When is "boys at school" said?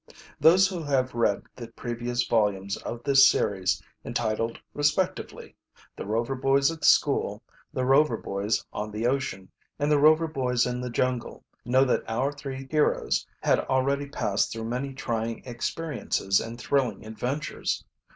6.33-7.43